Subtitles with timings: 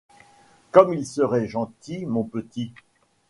[0.71, 2.73] Comme il serait gentil, mon petit!